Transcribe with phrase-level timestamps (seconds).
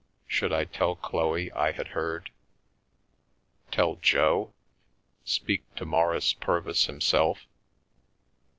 [0.25, 2.31] Should I tell Chloe I had heard?
[3.69, 4.51] T Jo?
[5.23, 7.45] Speak to Maurice Purvis himself?